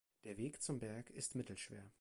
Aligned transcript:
Der 0.23 0.35
Weg 0.37 0.63
zum 0.63 0.79
Berg 0.79 1.11
ist 1.11 1.35
mittelschwer. 1.35 1.83